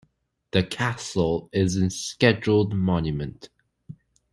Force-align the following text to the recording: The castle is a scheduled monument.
The 0.49 0.63
castle 0.63 1.47
is 1.53 1.75
a 1.75 1.91
scheduled 1.91 2.73
monument. 2.73 3.49